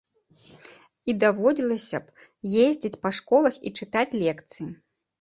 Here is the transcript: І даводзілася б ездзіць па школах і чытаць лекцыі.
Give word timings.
І 1.11 1.15
даводзілася 1.25 1.97
б 2.07 2.51
ездзіць 2.65 3.01
па 3.07 3.15
школах 3.21 3.63
і 3.67 3.77
чытаць 3.79 4.09
лекцыі. 4.27 4.67